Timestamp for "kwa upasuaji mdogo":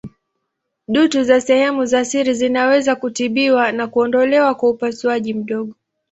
4.55-5.73